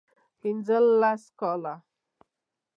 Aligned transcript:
پنځه 0.39 0.77
لس 0.99 1.23
کاله 1.39 1.75